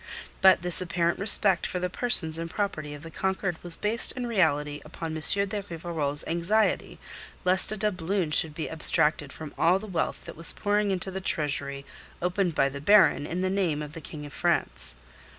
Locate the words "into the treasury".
10.89-11.85